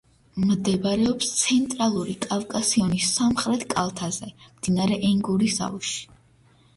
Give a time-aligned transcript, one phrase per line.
[0.43, 6.01] მდებარეობს ცენტრალური კავკასიონის სამხრეთ კალთაზე, მდინარე ენგურის აუზში.